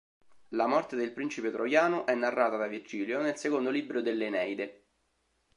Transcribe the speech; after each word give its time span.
La 0.55 0.65
morte 0.65 0.95
del 0.95 1.11
principe 1.11 1.51
troiano 1.51 2.07
è 2.07 2.15
narrata 2.15 2.57
da 2.57 2.65
Virgilio 2.65 3.21
nel 3.21 3.37
secondo 3.37 3.69
libro 3.69 4.01
dell"'Eneide". 4.01 4.85